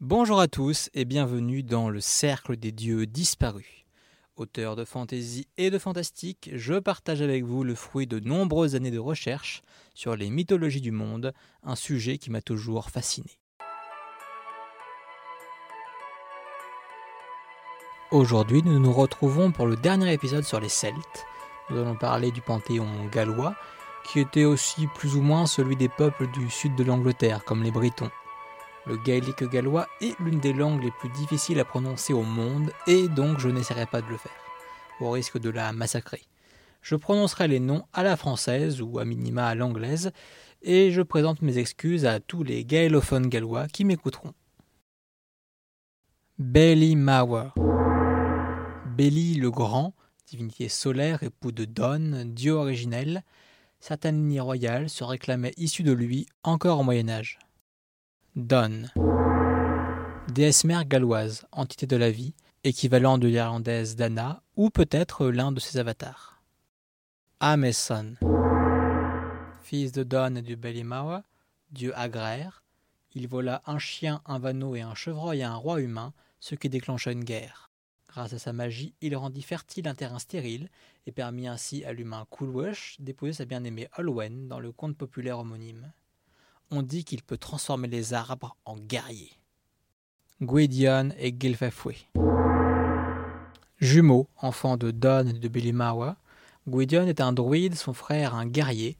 [0.00, 3.86] Bonjour à tous et bienvenue dans le Cercle des Dieux disparus.
[4.34, 8.90] Auteur de fantaisie et de fantastique, je partage avec vous le fruit de nombreuses années
[8.90, 9.62] de recherche
[9.94, 13.30] sur les mythologies du monde, un sujet qui m'a toujours fasciné.
[18.10, 21.24] Aujourd'hui, nous nous retrouvons pour le dernier épisode sur les Celtes.
[21.70, 23.54] Nous allons parler du panthéon gallois,
[24.04, 27.70] qui était aussi plus ou moins celui des peuples du sud de l'Angleterre, comme les
[27.70, 28.10] Britons.
[28.86, 33.08] Le gaélique gallois est l'une des langues les plus difficiles à prononcer au monde, et
[33.08, 34.32] donc je n'essaierai pas de le faire,
[35.00, 36.22] au risque de la massacrer.
[36.82, 40.12] Je prononcerai les noms à la française ou à minima à l'anglaise,
[40.60, 44.34] et je présente mes excuses à tous les gaélophones gallois qui m'écouteront.
[46.38, 47.54] Beli Mawr.
[48.98, 49.94] Beli le Grand,
[50.26, 53.22] divinité solaire, époux de Don, dieu originel,
[53.80, 57.38] certaines lignes royales se réclamaient issues de lui encore au Moyen Âge.
[58.36, 58.86] Don.
[60.26, 62.34] Déesse mère galloise, entité de la vie,
[62.64, 66.42] équivalent de l'irlandaise Dana, ou peut-être l'un de ses avatars.
[67.38, 68.16] Ameson.
[69.62, 71.22] Fils de Don et du Belimawa,
[71.70, 72.64] dieu agraire,
[73.12, 76.68] il vola un chien, un vanneau et un chevreuil à un roi humain, ce qui
[76.68, 77.70] déclencha une guerre.
[78.08, 80.70] Grâce à sa magie, il rendit fertile un terrain stérile
[81.06, 85.92] et permit ainsi à l'humain Coolwash d'épouser sa bien-aimée Olwen dans le conte populaire homonyme
[86.70, 89.32] on dit qu'il peut transformer les arbres en guerriers.
[90.42, 92.06] Gwydion et Gilfafwe.
[93.78, 96.16] Jumeaux, enfants de Don et de Bilimawa,
[96.66, 98.96] Gwydion est un druide, son frère un guerrier.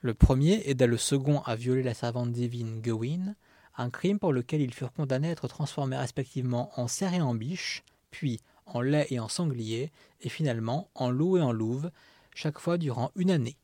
[0.00, 3.34] Le premier aida le second à violer la servante divine Gawain,
[3.76, 7.34] un crime pour lequel ils furent condamnés à être transformés respectivement en cerf et en
[7.34, 11.90] biche, puis en lait et en sanglier, et finalement en loup et en louve,
[12.34, 13.56] chaque fois durant une année.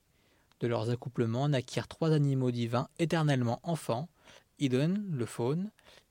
[0.61, 4.09] De leurs accouplements naquirent trois animaux divins éternellement enfants,
[4.59, 5.71] Idun, le faune,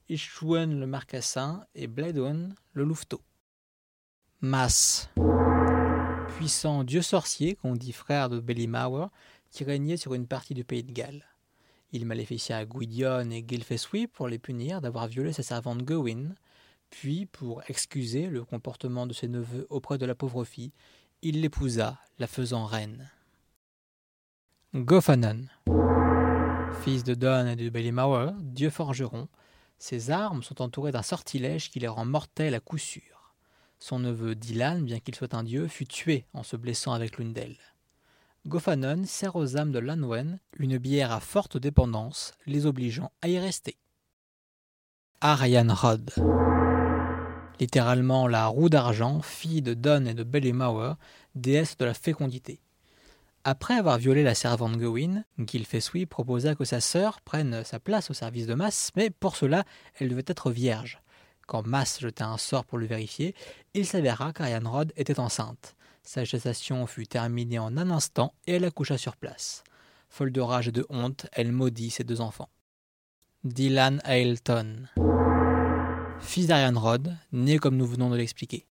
[0.10, 3.22] Ishuen, le marcassin, et Bledun, le louveteau.
[4.42, 5.10] Mas.
[6.36, 9.08] Puissant dieu sorcier qu'on dit frère de Belimauer,
[9.50, 11.26] qui régnait sur une partie du pays de Galles.
[11.92, 16.34] Il maléficia Gwydion et Gilfeswy pour les punir d'avoir violé sa servante Gawain,
[16.94, 20.72] puis, pour excuser le comportement de ses neveux auprès de la pauvre fille,
[21.24, 23.10] il l'épousa, la faisant reine.
[24.76, 25.46] Gofanon.
[26.82, 29.28] Fils de Don et de Belimauer, dieu forgeron,
[29.78, 33.36] ses armes sont entourées d'un sortilège qui les rend mortels à coup sûr.
[33.78, 37.34] Son neveu Dylan, bien qu'il soit un dieu, fut tué en se blessant avec l'une
[37.34, 37.60] d'elles.
[38.48, 43.38] Gofanon sert aux âmes de Lanwen une bière à forte dépendance, les obligeant à y
[43.38, 43.78] rester.
[45.22, 46.10] Arian Rod.
[47.60, 50.96] Littéralement la roue d'argent, fille de Don et de Belimauer,
[51.36, 52.63] déesse de la fécondité.
[53.46, 58.14] Après avoir violé la servante Gawain, Gilfeswy proposa que sa sœur prenne sa place au
[58.14, 59.66] service de Mas, mais pour cela,
[60.00, 61.02] elle devait être vierge.
[61.46, 63.36] Quand Mas jeta un sort pour le vérifier,
[63.74, 65.76] il s'avéra qu'Ariane Rod était enceinte.
[66.04, 69.66] Sa gestation fut terminée en un instant et elle accoucha sur place.
[70.08, 72.50] Folle de rage et de honte, elle maudit ses deux enfants.
[73.44, 74.88] Dylan Ailton.
[76.22, 78.68] Fils d'Ariane Rod, né comme nous venons de l'expliquer.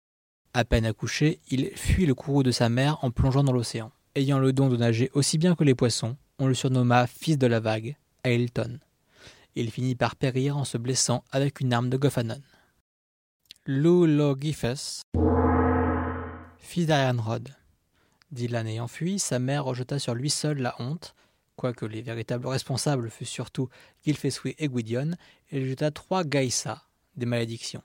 [0.52, 3.92] À peine accouché, il fuit le courroux de sa mère en plongeant dans l'océan.
[4.18, 7.46] Ayant le don de nager aussi bien que les poissons, on le surnomma Fils de
[7.46, 8.80] la vague, Ailton.
[9.54, 12.42] Il finit par périr en se blessant avec une arme de Gophanon.
[13.64, 15.02] Lou Logifus,
[16.58, 17.50] fils d'Arianrod.
[18.32, 21.14] Dylan ayant fui, sa mère rejeta sur lui seul la honte,
[21.54, 23.68] quoique les véritables responsables fussent surtout
[24.04, 25.12] Gilfeswy et Gwydion,
[25.52, 26.80] et jeta trois gaïsas,
[27.14, 27.84] des malédictions.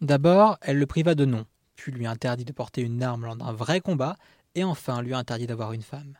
[0.00, 3.52] D'abord, elle le priva de nom, puis lui interdit de porter une arme lors d'un
[3.52, 4.16] vrai combat,
[4.60, 6.18] et enfin lui interdit d'avoir une femme.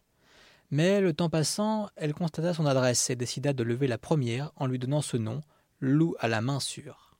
[0.71, 4.67] Mais le temps passant, elle constata son adresse et décida de lever la première en
[4.67, 5.43] lui donnant ce nom,
[5.81, 7.19] loup à la main sûre.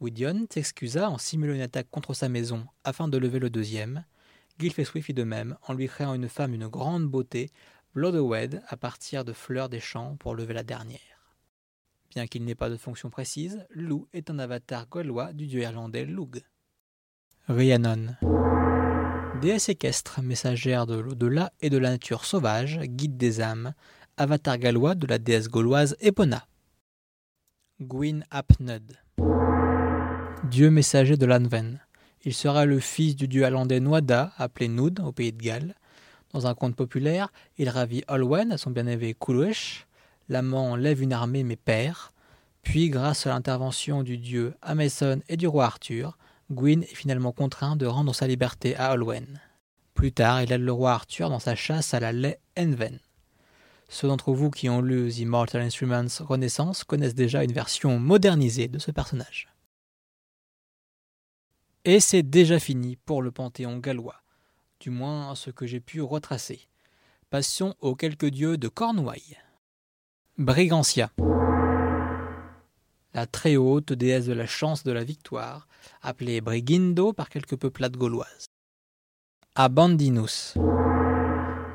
[0.00, 4.04] Gwydion s'excusa en simulant une attaque contre sa maison afin de lever le deuxième.
[4.58, 7.50] Gilfeswy fit de même en lui créant une femme d'une grande beauté,
[7.94, 11.36] Bloodowed, à partir de fleurs des champs pour lever la dernière.
[12.14, 16.06] Bien qu'il n'ait pas de fonction précise, Lou est un avatar gaulois du dieu irlandais
[16.06, 16.42] Lug.
[17.48, 18.16] Rhiannon.
[19.42, 23.72] Déesse équestre, messagère de l'au-delà et de la nature sauvage, guide des âmes,
[24.16, 26.46] avatar gallois de la déesse gauloise Epona.
[27.80, 29.00] Gwyn ap Nud.
[30.48, 31.80] Dieu messager de l'Anven.
[32.24, 35.74] Il sera le fils du dieu hollandais Noada, appelé Nud au pays de Galles.
[36.32, 39.88] Dans un conte populaire, il ravit Olwen à son bien-aimé Kulwesh.
[40.28, 41.98] L'amant lève une armée mais perd.
[42.62, 46.16] Puis, grâce à l'intervention du dieu Ameson et du roi Arthur,
[46.52, 49.40] Gwyn est finalement contraint de rendre sa liberté à Olwen.
[49.94, 52.98] Plus tard, il aide le roi Arthur dans sa chasse à la lait Enven.
[53.88, 58.68] Ceux d'entre vous qui ont lu The Immortal Instruments Renaissance connaissent déjà une version modernisée
[58.68, 59.48] de ce personnage.
[61.84, 64.22] Et c'est déjà fini pour le panthéon gallois,
[64.80, 66.68] du moins ce que j'ai pu retracer.
[67.28, 69.36] Passons aux quelques dieux de Cornouailles.
[70.38, 71.10] Brigantia.
[73.14, 75.68] La très haute déesse de la chance de la victoire,
[76.00, 78.46] appelée Brigindo par quelques peuplades gauloises.
[79.54, 80.54] Abandinus.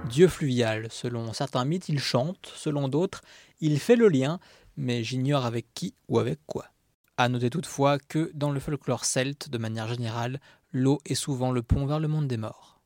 [0.09, 3.21] Dieu fluvial, selon certains mythes, il chante, selon d'autres,
[3.59, 4.39] il fait le lien,
[4.77, 6.65] mais j'ignore avec qui ou avec quoi.
[7.17, 10.39] À noter toutefois que, dans le folklore celte, de manière générale,
[10.71, 12.79] l'eau est souvent le pont vers le monde des morts.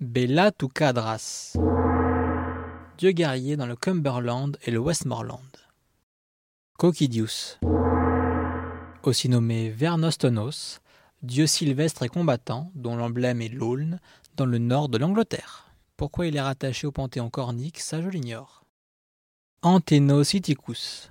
[0.00, 1.56] Bella Tukadras.
[2.98, 5.40] Dieu guerrier dans le Cumberland et le Westmoreland.
[6.78, 7.58] Coquidius.
[9.02, 10.80] Aussi nommé Vernostonos,
[11.22, 13.98] dieu sylvestre et combattant, dont l'emblème est l'aulne,
[14.36, 15.70] dans le nord de l'Angleterre.
[15.96, 18.64] Pourquoi il est rattaché au panthéon cornique, ça je l'ignore.
[19.62, 21.10] Antenositicus.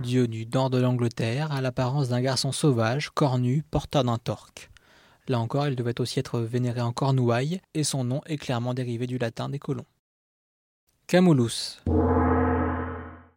[0.00, 4.70] Dieu du nord de l'Angleterre, à l'apparence d'un garçon sauvage, cornu, porteur d'un torque.
[5.28, 9.06] Là encore, il devait aussi être vénéré en Cornouailles, et son nom est clairement dérivé
[9.06, 9.86] du latin des colons.
[11.08, 11.82] Camulus.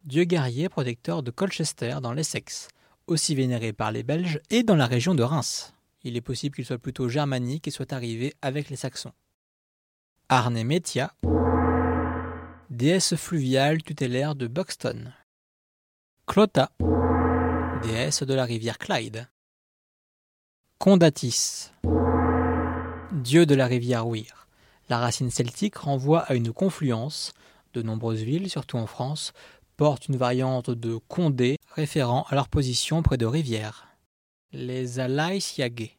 [0.04, 2.68] Dieu guerrier protecteur de Colchester dans l'Essex,
[3.06, 5.74] aussi vénéré par les Belges et dans la région de Reims.
[6.02, 9.12] Il est possible qu'il soit plutôt germanique et soit arrivé avec les Saxons.
[10.28, 11.14] Arnemetia,
[12.70, 15.12] déesse fluviale tutélaire de Buxton.
[16.26, 16.70] Clota,
[17.82, 19.28] déesse de la rivière Clyde.
[20.78, 21.72] Condatis,
[23.12, 24.46] dieu de la rivière Weir.
[24.88, 27.32] La racine celtique renvoie à une confluence.
[27.74, 29.34] De nombreuses villes, surtout en France,
[29.78, 33.86] portent une variante de Condé référant à leur position près de rivières.
[34.52, 35.96] Les Alaïsiagé,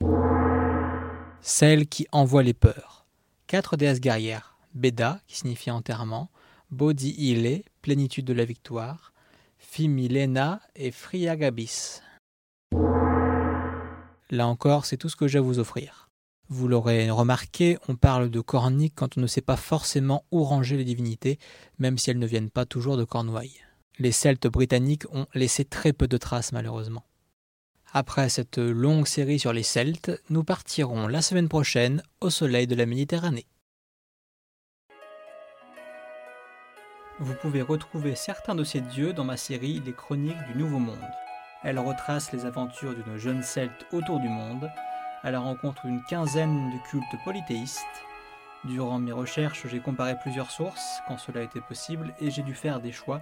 [1.41, 3.05] celle qui envoie les peurs.
[3.47, 4.57] Quatre déesses guerrières.
[4.75, 6.29] Beda, qui signifie enterrement,
[6.69, 9.13] Bodhi plénitude de la victoire,
[9.57, 12.01] Fimilena et Friagabis.
[14.29, 16.09] Là encore, c'est tout ce que j'ai à vous offrir.
[16.49, 20.75] Vous l'aurez remarqué, on parle de cornique quand on ne sait pas forcément où ranger
[20.77, 21.39] les divinités,
[21.77, 23.61] même si elles ne viennent pas toujours de Cornouailles.
[24.01, 27.03] Les Celtes britanniques ont laissé très peu de traces malheureusement.
[27.91, 32.75] Après cette longue série sur les Celtes, nous partirons la semaine prochaine au soleil de
[32.75, 33.45] la Méditerranée.
[37.19, 40.97] Vous pouvez retrouver certains de ces dieux dans ma série Les Chroniques du Nouveau Monde.
[41.65, 44.71] Elle retrace les aventures d'une jeune celte autour du monde,
[45.23, 47.83] à la rencontre d'une quinzaine de cultes polythéistes.
[48.63, 52.79] Durant mes recherches, j'ai comparé plusieurs sources, quand cela était possible, et j'ai dû faire
[52.79, 53.21] des choix,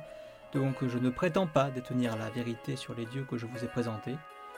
[0.54, 3.68] donc je ne prétends pas détenir la vérité sur les dieux que je vous ai
[3.68, 4.16] présentés.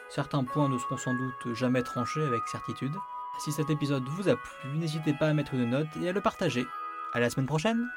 [0.09, 2.93] Certains points ne seront sans doute jamais tranchés avec certitude.
[3.39, 6.21] Si cet épisode vous a plu, n'hésitez pas à mettre une note et à le
[6.21, 6.65] partager.
[7.13, 7.87] À la semaine prochaine